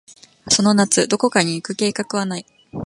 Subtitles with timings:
[0.49, 2.45] その夏、どこかに行く計画はない。